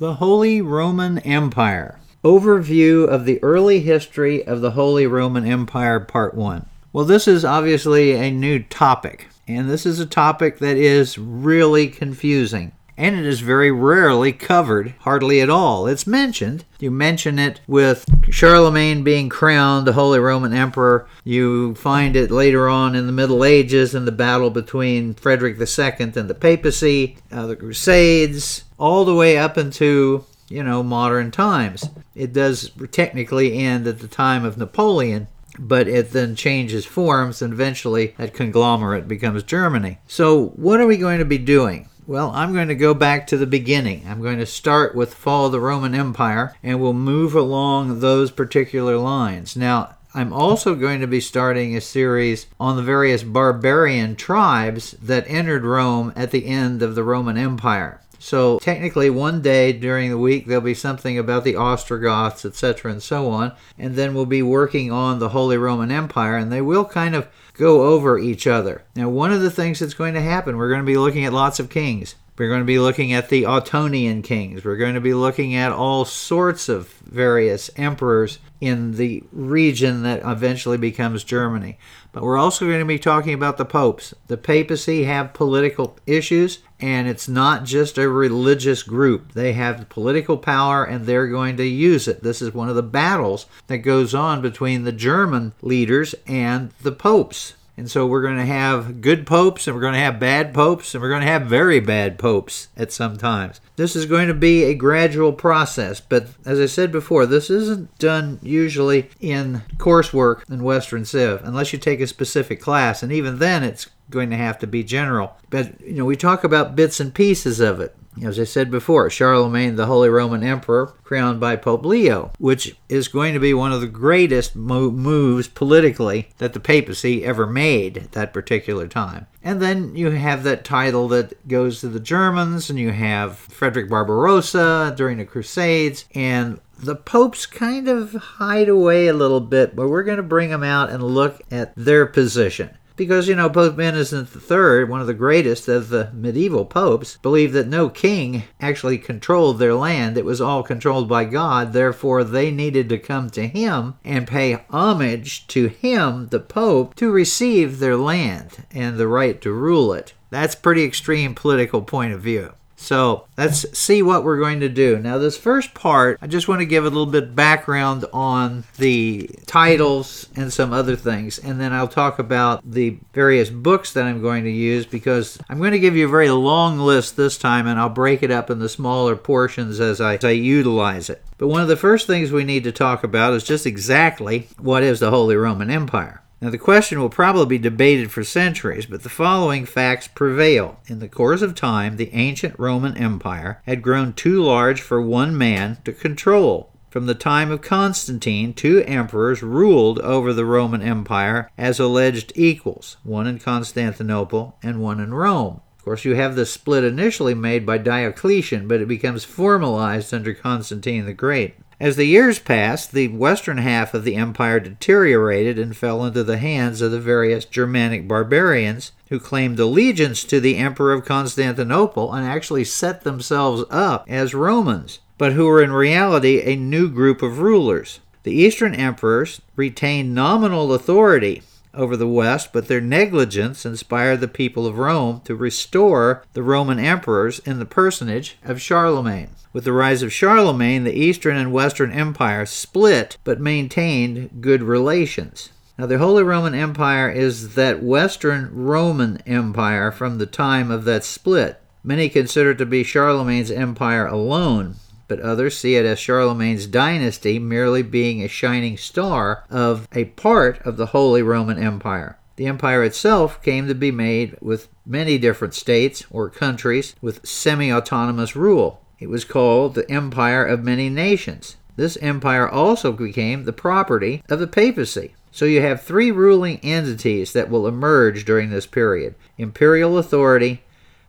[0.00, 2.00] The Holy Roman Empire.
[2.24, 6.66] Overview of the early history of the Holy Roman Empire, Part 1.
[6.92, 11.86] Well, this is obviously a new topic, and this is a topic that is really
[11.86, 15.86] confusing and it is very rarely covered, hardly at all.
[15.86, 16.64] It's mentioned.
[16.78, 21.08] You mention it with Charlemagne being crowned the Holy Roman Emperor.
[21.24, 25.94] You find it later on in the Middle Ages in the battle between Frederick II
[25.98, 31.88] and the papacy, uh, the Crusades, all the way up into you know modern times.
[32.14, 35.26] It does technically end at the time of Napoleon,
[35.58, 39.98] but it then changes forms and eventually that conglomerate becomes Germany.
[40.06, 41.88] So, what are we going to be doing?
[42.06, 44.04] Well, I'm going to go back to the beginning.
[44.06, 48.30] I'm going to start with fall of the Roman Empire and we'll move along those
[48.30, 49.56] particular lines.
[49.56, 55.24] Now, I'm also going to be starting a series on the various barbarian tribes that
[55.26, 58.00] entered Rome at the end of the Roman Empire.
[58.20, 63.02] So technically, one day during the week there'll be something about the Ostrogoths, etc., and
[63.02, 66.84] so on, and then we'll be working on the Holy Roman Empire, and they will
[66.84, 68.84] kind of go over each other.
[68.94, 71.32] Now, one of the things that's going to happen, we're going to be looking at
[71.32, 72.14] lots of kings.
[72.36, 74.64] We're going to be looking at the Ottonian kings.
[74.64, 80.22] We're going to be looking at all sorts of various emperors in the region that
[80.24, 81.78] eventually becomes Germany.
[82.10, 84.14] But we're also going to be talking about the popes.
[84.26, 89.34] The papacy have political issues, and it's not just a religious group.
[89.34, 92.24] They have political power and they're going to use it.
[92.24, 96.92] This is one of the battles that goes on between the German leaders and the
[96.92, 97.54] popes.
[97.76, 100.94] And so we're going to have good popes and we're going to have bad popes
[100.94, 103.60] and we're going to have very bad popes at some times.
[103.76, 107.98] This is going to be a gradual process, but as I said before, this isn't
[107.98, 113.38] done usually in coursework in Western Civ unless you take a specific class, and even
[113.38, 115.36] then it's going to have to be general.
[115.50, 117.96] But you know, we talk about bits and pieces of it.
[118.22, 123.08] As I said before, Charlemagne, the Holy Roman Emperor, crowned by Pope Leo, which is
[123.08, 127.98] going to be one of the greatest mo- moves politically that the papacy ever made
[127.98, 129.26] at that particular time.
[129.42, 133.90] And then you have that title that goes to the Germans, and you have Frederick
[133.90, 139.88] Barbarossa during the Crusades, and the popes kind of hide away a little bit, but
[139.88, 142.76] we're going to bring them out and look at their position.
[142.96, 147.52] Because, you know, Pope Innocent III, one of the greatest of the medieval popes, believed
[147.54, 150.16] that no king actually controlled their land.
[150.16, 151.72] It was all controlled by God.
[151.72, 157.10] Therefore, they needed to come to him and pay homage to him, the pope, to
[157.10, 160.14] receive their land and the right to rule it.
[160.30, 162.52] That's pretty extreme political point of view.
[162.76, 164.98] So let's see what we're going to do.
[164.98, 169.30] Now, this first part, I just want to give a little bit background on the
[169.46, 174.20] titles and some other things, and then I'll talk about the various books that I'm
[174.20, 177.66] going to use because I'm going to give you a very long list this time,
[177.66, 181.24] and I'll break it up into smaller portions as I, as I utilize it.
[181.38, 184.82] But one of the first things we need to talk about is just exactly what
[184.82, 186.22] is the Holy Roman Empire.
[186.44, 190.78] Now, the question will probably be debated for centuries, but the following facts prevail.
[190.88, 195.38] In the course of time, the ancient Roman Empire had grown too large for one
[195.38, 196.70] man to control.
[196.90, 202.98] From the time of Constantine, two emperors ruled over the Roman Empire as alleged equals,
[203.04, 205.62] one in Constantinople and one in Rome.
[205.78, 210.34] Of course, you have the split initially made by Diocletian, but it becomes formalized under
[210.34, 211.54] Constantine the Great.
[211.80, 216.38] As the years passed, the western half of the empire deteriorated and fell into the
[216.38, 222.24] hands of the various Germanic barbarians who claimed allegiance to the Emperor of Constantinople and
[222.24, 227.40] actually set themselves up as Romans, but who were in reality a new group of
[227.40, 228.00] rulers.
[228.22, 231.42] The Eastern emperors retained nominal authority
[231.74, 236.78] over the West, but their negligence inspired the people of Rome to restore the Roman
[236.78, 239.30] emperors in the personage of Charlemagne.
[239.52, 245.50] With the rise of Charlemagne, the Eastern and Western empires split but maintained good relations.
[245.78, 251.04] Now, the Holy Roman Empire is that Western Roman Empire from the time of that
[251.04, 251.60] split.
[251.82, 254.76] Many consider it to be Charlemagne's empire alone,
[255.08, 260.60] but others see it as Charlemagne's dynasty merely being a shining star of a part
[260.66, 262.18] of the Holy Roman Empire.
[262.36, 267.72] The empire itself came to be made with many different states or countries with semi
[267.72, 268.80] autonomous rule.
[268.98, 271.56] It was called the Empire of Many Nations.
[271.76, 275.14] This empire also became the property of the papacy.
[275.30, 280.62] So you have three ruling entities that will emerge during this period imperial authority,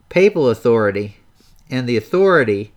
[0.08, 1.18] papal authority,
[1.70, 2.72] and the authority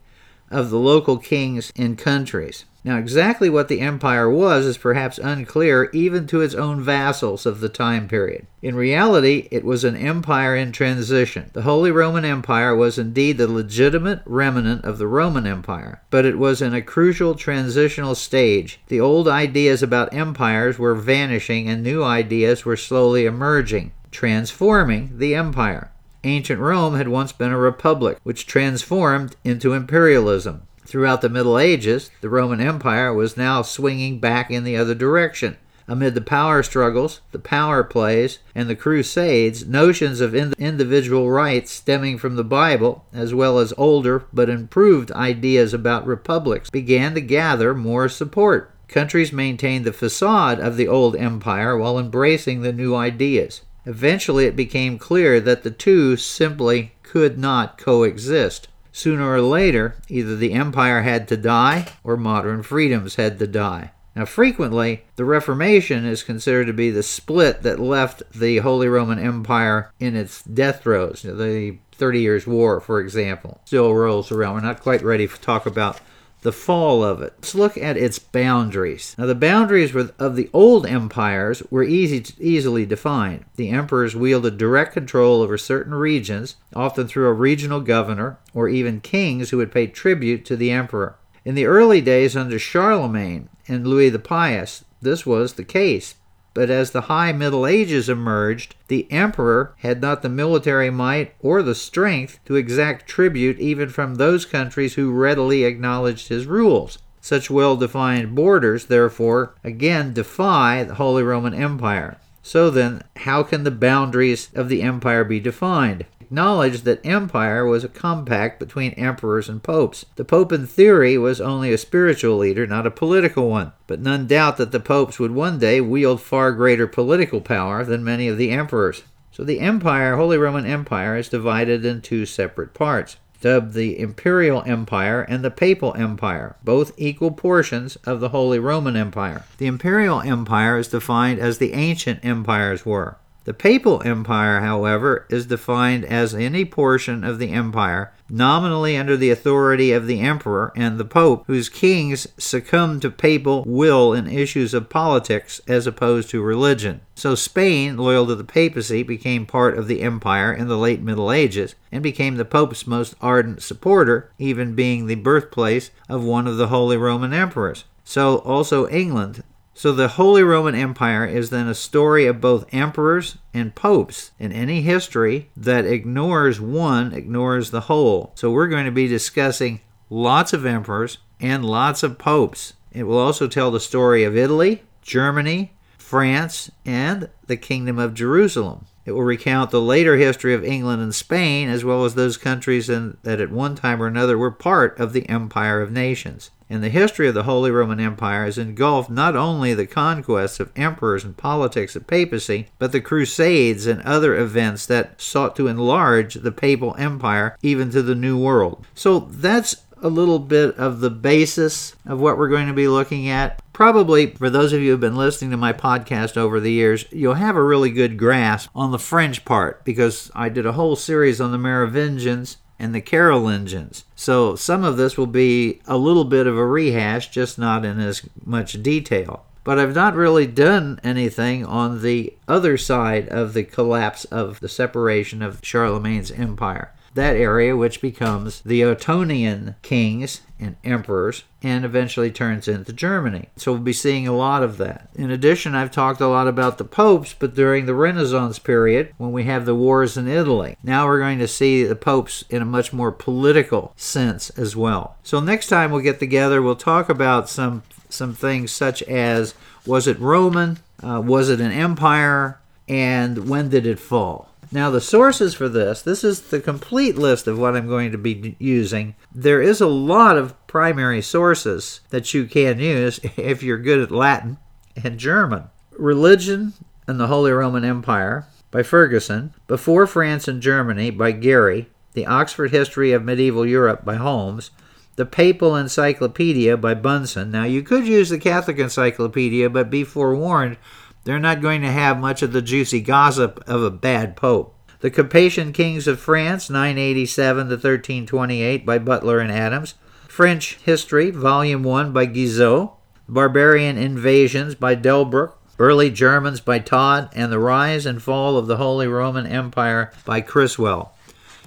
[0.51, 2.65] of the local kings and countries.
[2.83, 7.59] Now, exactly what the empire was is perhaps unclear even to its own vassals of
[7.59, 8.47] the time period.
[8.61, 11.51] In reality, it was an empire in transition.
[11.51, 16.37] The Holy Roman Empire was indeed the legitimate remnant of the Roman Empire, but it
[16.37, 18.79] was in a crucial transitional stage.
[18.87, 25.35] The old ideas about empires were vanishing and new ideas were slowly emerging, transforming the
[25.35, 25.91] empire.
[26.23, 30.63] Ancient Rome had once been a republic, which transformed into imperialism.
[30.85, 35.55] Throughout the Middle Ages, the Roman Empire was now swinging back in the other direction.
[35.87, 42.17] Amid the power struggles, the power plays, and the Crusades, notions of individual rights stemming
[42.17, 47.73] from the Bible, as well as older but improved ideas about republics, began to gather
[47.73, 48.71] more support.
[48.87, 53.61] Countries maintained the facade of the old empire while embracing the new ideas.
[53.89, 58.67] Eventually, it became clear that the two simply could not coexist.
[58.91, 63.89] Sooner or later, either the empire had to die or modern freedoms had to die.
[64.15, 69.17] Now, frequently, the Reformation is considered to be the split that left the Holy Roman
[69.17, 71.23] Empire in its death throes.
[71.23, 74.53] The Thirty Years' War, for example, still rolls around.
[74.53, 75.99] We're not quite ready to talk about
[76.41, 77.33] the fall of it.
[77.37, 79.15] Let's look at its boundaries.
[79.17, 83.45] Now, the boundaries of the old empires were easy to, easily defined.
[83.55, 89.01] The emperors wielded direct control over certain regions, often through a regional governor or even
[89.01, 91.15] kings who would pay tribute to the emperor.
[91.43, 96.15] In the early days under Charlemagne and Louis the Pious, this was the case.
[96.53, 101.61] But as the High Middle Ages emerged, the emperor had not the military might or
[101.61, 106.97] the strength to exact tribute even from those countries who readily acknowledged his rules.
[107.21, 112.17] Such well defined borders, therefore, again defy the Holy Roman Empire.
[112.41, 116.05] So then, how can the boundaries of the empire be defined?
[116.29, 120.05] Acknowledged that empire was a compact between emperors and popes.
[120.15, 124.27] The pope, in theory, was only a spiritual leader, not a political one, but none
[124.27, 128.37] doubt that the popes would one day wield far greater political power than many of
[128.37, 129.01] the emperors.
[129.31, 134.63] So the empire, Holy Roman Empire, is divided in two separate parts dubbed the Imperial
[134.65, 139.45] Empire and the Papal Empire, both equal portions of the Holy Roman Empire.
[139.57, 143.17] The Imperial Empire is defined as the ancient empires were.
[143.49, 149.31] The Papal Empire, however, is defined as any portion of the empire nominally under the
[149.31, 154.75] authority of the emperor and the pope, whose kings succumb to papal will in issues
[154.75, 157.01] of politics as opposed to religion.
[157.15, 161.31] So Spain, loyal to the papacy, became part of the empire in the late Middle
[161.31, 166.57] Ages and became the pope's most ardent supporter, even being the birthplace of one of
[166.57, 167.85] the Holy Roman emperors.
[168.03, 169.43] So also England,
[169.79, 174.31] so the Holy Roman Empire is then a story of both emperors and popes.
[174.37, 178.33] In any history that ignores one, ignores the whole.
[178.35, 179.79] So we're going to be discussing
[180.09, 182.73] lots of emperors and lots of popes.
[182.91, 188.85] It will also tell the story of Italy, Germany, France, and the Kingdom of Jerusalem.
[189.09, 192.91] It will recount the later history of England and Spain, as well as those countries
[192.91, 196.51] in, that at one time or another were part of the Empire of Nations.
[196.69, 200.71] And the history of the Holy Roman Empire has engulfed not only the conquests of
[200.75, 206.35] emperors and politics of papacy, but the Crusades and other events that sought to enlarge
[206.35, 208.85] the papal empire even to the New World.
[208.93, 213.29] So that's a little bit of the basis of what we're going to be looking
[213.29, 213.61] at.
[213.73, 217.05] Probably, for those of you who have been listening to my podcast over the years,
[217.11, 220.95] you'll have a really good grasp on the French part because I did a whole
[220.95, 224.05] series on the Merovingians and the Carolingians.
[224.15, 227.99] So some of this will be a little bit of a rehash, just not in
[227.99, 229.45] as much detail.
[229.65, 234.69] But I've not really done anything on the other side of the collapse of the
[234.69, 242.29] separation of Charlemagne's empire that area, which becomes the Ottonian kings and emperors, and eventually
[242.29, 243.47] turns into Germany.
[243.55, 245.09] So we'll be seeing a lot of that.
[245.15, 249.31] In addition, I've talked a lot about the popes, but during the Renaissance period, when
[249.31, 252.65] we have the wars in Italy, now we're going to see the popes in a
[252.65, 255.15] much more political sense as well.
[255.23, 259.53] So next time we'll get together, we'll talk about some some things such as
[259.85, 264.48] was it Roman, uh, was it an empire, and when did it fall?
[264.71, 268.19] Now, the sources for this, this is the complete list of what I'm going to
[268.19, 269.15] be using.
[269.33, 274.11] There is a lot of primary sources that you can use if you're good at
[274.11, 274.57] Latin
[275.03, 275.69] and German.
[275.97, 276.73] Religion
[277.07, 282.69] and the Holy Roman Empire by Ferguson, Before France and Germany by Gary, The Oxford
[282.69, 284.69] History of Medieval Europe by Holmes,
[285.15, 287.49] The Papal Encyclopedia by Bunson.
[287.49, 290.77] Now, you could use the Catholic Encyclopedia, but be forewarned
[291.23, 294.75] they're not going to have much of the juicy gossip of a bad pope.
[295.01, 299.95] The Capetian Kings of France, 987 to 1328 by Butler and Adams.
[300.27, 302.93] French History, Volume 1 by Guizot,
[303.27, 308.77] Barbarian Invasions by Delbruck, Early Germans by Todd, and The Rise and Fall of the
[308.77, 311.13] Holy Roman Empire by Criswell.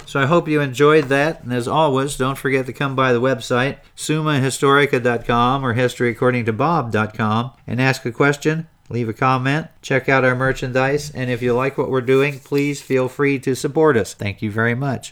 [0.04, 3.20] So I hope you enjoyed that, and as always, don't forget to come by the
[3.20, 11.10] website, summahistorica.com or historyaccordingtobob.com, and ask a question, leave a comment, check out our merchandise,
[11.10, 14.14] and if you like what we're doing, please feel free to support us.
[14.14, 15.00] Thank you very much.